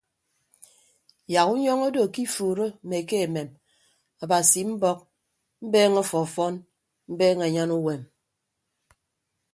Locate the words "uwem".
7.77-8.01